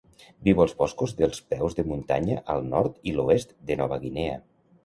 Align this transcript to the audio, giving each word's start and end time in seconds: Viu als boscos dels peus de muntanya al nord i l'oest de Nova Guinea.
Viu 0.45 0.61
als 0.63 0.71
boscos 0.79 1.13
dels 1.19 1.43
peus 1.51 1.77
de 1.81 1.85
muntanya 1.91 2.39
al 2.55 2.67
nord 2.73 2.99
i 3.13 3.17
l'oest 3.19 3.55
de 3.71 3.81
Nova 3.83 4.01
Guinea. 4.09 4.43